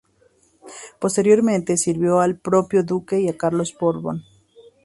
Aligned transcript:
Posteriormente 0.99 1.77
sirvió 1.77 2.21
al 2.21 2.39
propio 2.39 2.81
duque 2.83 3.19
y 3.21 3.29
a 3.29 3.37
Carlos 3.37 3.73
de 3.73 3.77
Borbón. 3.79 4.23